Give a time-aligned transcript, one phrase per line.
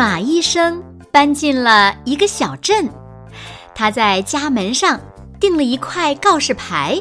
[0.00, 0.82] 马医生
[1.12, 2.88] 搬进了一个小镇，
[3.74, 4.98] 他在家门上
[5.38, 6.98] 钉了一块告示牌，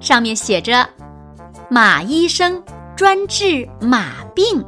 [0.00, 0.88] 上面写着
[1.70, 2.60] ：“马医生
[2.96, 4.60] 专治马病。”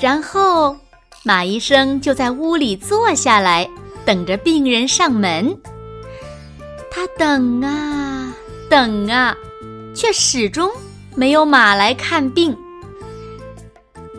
[0.00, 0.76] 然后，
[1.22, 3.70] 马医生就在屋里坐下来，
[4.04, 5.56] 等着病人上门。
[6.90, 8.34] 他等啊
[8.68, 9.36] 等啊，
[9.94, 10.68] 却始终
[11.14, 12.58] 没有马来看病。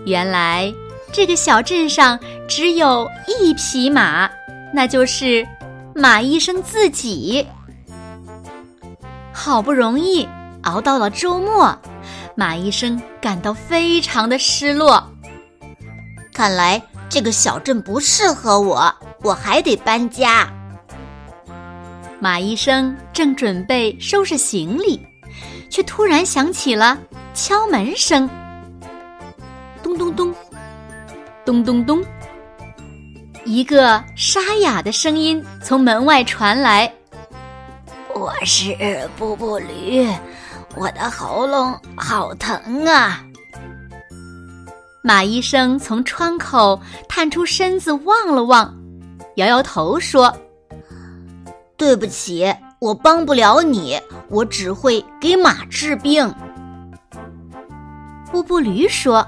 [0.06, 0.74] 原来。
[1.16, 4.30] 这个小镇上只有一匹马，
[4.74, 5.48] 那就是
[5.96, 7.48] 马医生自己。
[9.32, 10.28] 好不容易
[10.64, 11.74] 熬到了周末，
[12.36, 15.10] 马医生感到非常的失落。
[16.34, 20.52] 看来这个小镇不适合我，我还得搬家。
[22.20, 25.00] 马医生正准备收拾行李，
[25.70, 26.98] 却突然响起了
[27.34, 28.30] 敲门声。
[29.82, 30.36] 咚咚咚。
[31.46, 32.04] 咚咚咚！
[33.46, 36.92] 一个沙哑的声音从门外传来
[38.16, 38.76] ：“我是
[39.16, 40.10] 布布驴，
[40.76, 43.24] 我的喉咙好疼啊！”
[45.04, 48.76] 马医生从窗口探出身子望了望，
[49.36, 50.36] 摇摇头说
[51.78, 56.34] ：“对不起，我帮不了你，我只会给马治病。”
[58.32, 59.24] 布布驴说：“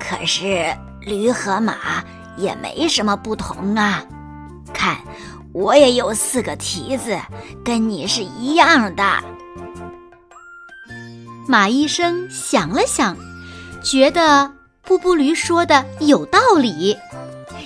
[0.00, 0.66] 可是。”
[1.06, 2.04] 驴和马
[2.36, 4.04] 也没什么不同啊，
[4.74, 4.98] 看，
[5.52, 7.16] 我也有四个蹄子，
[7.64, 9.04] 跟你是一样的。
[11.46, 13.16] 马医生想了想，
[13.84, 14.52] 觉得
[14.82, 16.98] 布布驴说的有道理，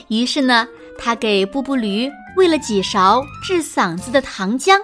[0.08, 0.68] 于是呢，
[0.98, 4.78] 他给布布驴喂了几勺治嗓子的糖浆。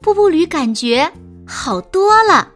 [0.00, 1.10] 布布驴感觉
[1.44, 2.48] 好多了，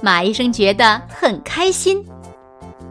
[0.00, 2.06] 马医生觉得很开心。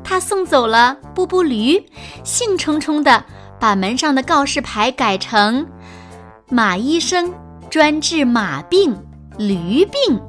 [0.03, 1.83] 他送走了布布驴，
[2.23, 3.23] 兴冲冲地
[3.59, 5.65] 把门上的告示牌改成
[6.49, 7.33] “马医生
[7.69, 8.95] 专治马病、
[9.37, 10.21] 驴病”。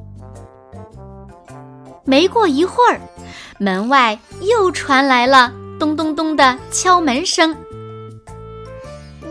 [2.06, 3.00] 没过一会儿，
[3.58, 7.56] 门外又传来了咚咚咚的敲门声。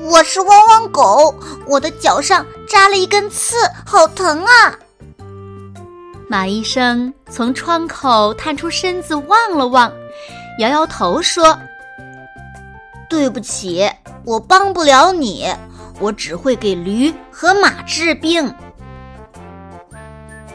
[0.09, 1.33] 我是汪汪狗，
[1.65, 3.55] 我的脚上扎了一根刺，
[3.85, 4.77] 好疼啊！
[6.27, 9.91] 马医生从窗口探出身子望了望。
[10.59, 11.59] 摇摇头说
[13.09, 13.89] ：“对不起，
[14.23, 15.47] 我帮不了你，
[15.99, 18.53] 我只会给驴和马治病。”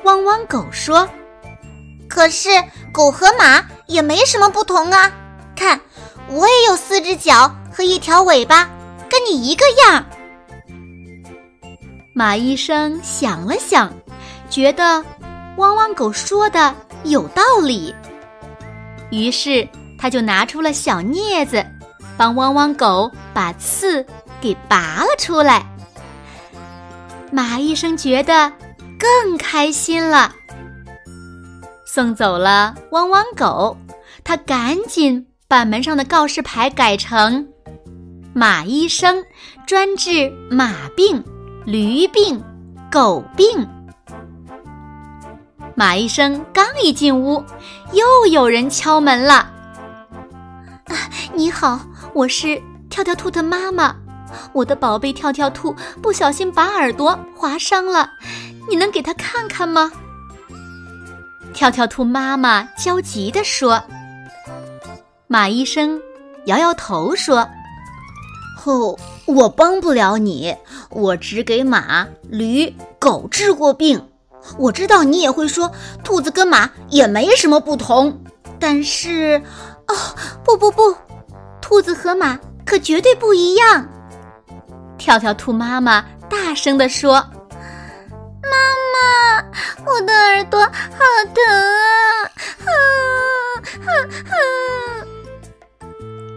[0.05, 1.09] 汪汪狗说
[2.09, 2.49] ：“可是
[2.93, 5.11] 狗和马也没什么不同啊，
[5.57, 5.81] 看，
[6.29, 8.71] 我也有四只脚和一条尾巴，
[9.11, 10.07] 跟你一个样。”
[12.15, 13.93] 马医生想了想，
[14.49, 15.05] 觉得
[15.57, 16.73] 汪汪狗说的
[17.03, 17.93] 有道理，
[19.11, 19.69] 于是。
[19.99, 21.65] 他就拿出了小镊子，
[22.17, 24.07] 帮汪汪狗把刺
[24.41, 25.67] 给拔了出来。
[27.33, 28.51] 马医生觉得
[28.99, 30.33] 更开心了，
[31.85, 33.77] 送走了汪汪狗，
[34.25, 37.47] 他赶紧把门上的告示牌改成
[38.33, 39.23] “马医生
[39.67, 41.23] 专治马病、
[41.67, 42.43] 驴病、
[42.91, 43.47] 狗病”。
[45.77, 47.45] 马医生刚一进屋，
[47.93, 49.51] 又有人敲门了。
[51.39, 51.79] 你好，
[52.15, 52.61] 我是
[52.91, 53.95] 跳跳兔的妈妈，
[54.53, 55.73] 我的宝贝跳跳兔
[56.03, 58.11] 不小心把耳朵划伤了，
[58.69, 59.93] 你能给他看看吗？
[61.55, 63.81] 跳跳兔妈妈焦急地说。
[65.29, 66.03] 马医生
[66.47, 67.49] 摇摇头说
[68.67, 70.57] ：“哦，我帮不了你，
[70.91, 74.09] 我只给马、驴、狗治过病。
[74.59, 75.71] 我知道你也会说，
[76.03, 78.21] 兔子跟马也没什么不同，
[78.59, 79.41] 但是，
[79.87, 79.95] 哦，
[80.45, 80.97] 不不不。”
[81.69, 83.87] 兔子和马可绝对不一样，
[84.97, 87.17] 跳跳兔妈妈大声地说
[88.41, 88.57] ：“妈
[88.95, 89.45] 妈，
[89.85, 90.71] 我的耳朵好
[91.35, 92.25] 疼啊！”
[92.65, 92.73] 啊
[93.85, 93.91] 啊
[94.31, 94.33] 啊！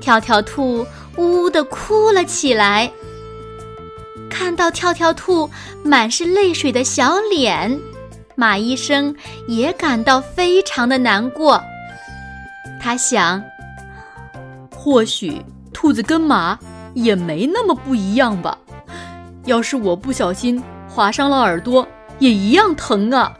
[0.02, 0.86] 跳跳兔
[1.16, 2.92] 呜呜的哭了起来。
[4.30, 5.50] 看到跳跳兔
[5.82, 7.80] 满是泪水的小脸，
[8.36, 9.16] 马医生
[9.48, 11.64] 也感到非常的难过。
[12.82, 13.42] 他想，
[14.84, 15.40] 或许
[15.72, 16.58] 兔子跟马
[16.96, 18.58] 也没那么不一样吧。
[19.46, 21.88] 要是我不小心划伤了耳朵，
[22.18, 23.32] 也一样疼啊。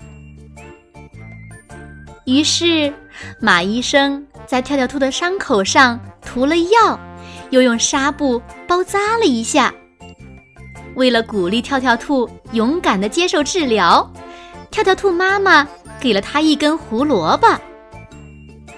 [2.26, 2.94] 于是，
[3.40, 7.00] 马医生在跳跳兔的伤口上涂了药，
[7.50, 9.74] 又用纱布包扎了一下。
[10.94, 14.08] 为了鼓励跳跳兔勇敢地接受治疗，
[14.70, 15.68] 跳跳兔妈妈
[16.00, 17.48] 给了他一根胡萝卜。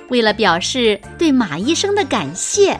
[0.09, 2.79] 为了表示对马医生的感谢，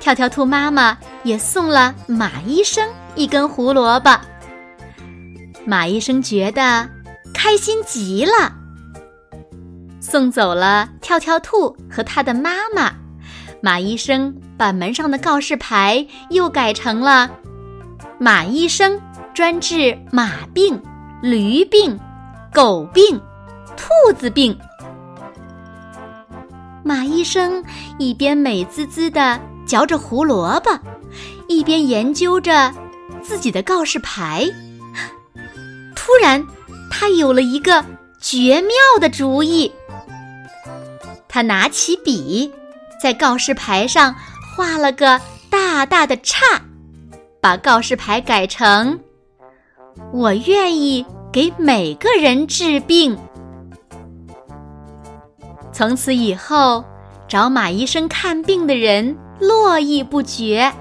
[0.00, 4.18] 跳跳兔妈妈也送了马医生一根胡萝卜。
[5.64, 6.88] 马医生觉得
[7.32, 8.52] 开心极了，
[10.00, 12.92] 送走了跳跳兔和他的妈妈。
[13.60, 17.30] 马医生把门上的告示牌又改成了。
[18.18, 19.00] 马医生
[19.32, 20.80] 专治马病、
[21.22, 21.98] 驴病、
[22.52, 23.20] 狗病、
[23.76, 24.58] 兔子病。
[26.84, 27.64] 马医生
[27.98, 30.70] 一边美滋滋地嚼着胡萝卜，
[31.48, 32.72] 一边研究着
[33.22, 34.48] 自己的告示牌。
[35.94, 36.44] 突然，
[36.90, 37.84] 他有了一个
[38.20, 38.70] 绝妙
[39.00, 39.72] 的主意。
[41.28, 42.52] 他拿起笔，
[43.00, 44.14] 在告示牌上
[44.56, 46.60] 画了个大大的叉。
[47.40, 49.00] 把告示牌改成
[50.12, 53.18] “我愿意给每个人治病”。
[55.72, 56.84] 从此以后，
[57.26, 60.72] 找马医生看病的人络绎不绝。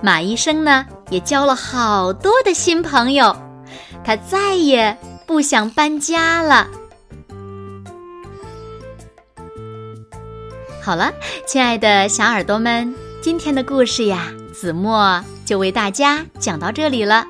[0.00, 3.36] 马医生呢，也交了好多的新朋友，
[4.04, 4.96] 他再也
[5.26, 6.68] 不想搬家了。
[10.80, 11.12] 好了，
[11.46, 14.32] 亲爱的小耳朵们，今天的故事呀。
[14.52, 17.26] 子墨就为大家讲到这里了。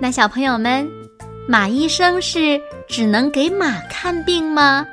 [0.00, 0.88] 那小朋友们，
[1.46, 2.58] 马医生是
[2.88, 4.86] 只能给马看病吗？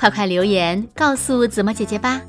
[0.00, 2.22] 快快留言告诉子墨姐姐吧。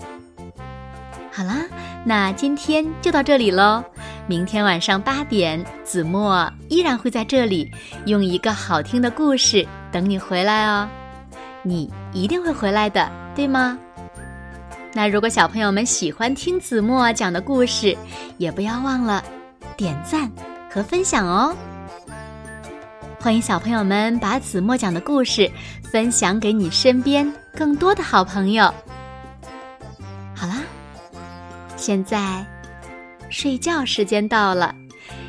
[1.31, 1.55] 好啦，
[2.03, 3.81] 那今天就到这里喽。
[4.27, 7.71] 明天晚上八点，子墨依然会在这里，
[8.05, 10.85] 用一个好听的故事等你回来哦。
[11.63, 13.79] 你一定会回来的，对吗？
[14.91, 17.97] 那如果小朋友们喜欢听子墨讲的故事，
[18.37, 19.23] 也不要忘了
[19.77, 20.29] 点赞
[20.69, 21.55] 和分享哦。
[23.21, 25.47] 欢迎小朋友们把子墨讲的故事
[25.83, 28.63] 分享给你身边更多的好朋友。
[30.35, 30.57] 好啦，
[31.77, 32.43] 现在
[33.29, 34.73] 睡觉时间到了，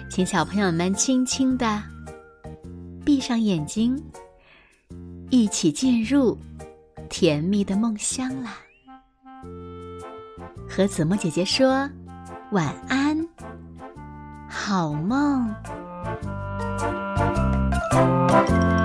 [0.08, 1.82] 请小朋友们轻轻的
[3.04, 4.02] 闭上眼睛，
[5.28, 6.38] 一起进入
[7.10, 8.56] 甜蜜的梦乡啦。
[10.66, 11.86] 和子墨姐姐说
[12.52, 13.28] 晚安，
[14.48, 15.54] 好梦。
[17.92, 18.81] Música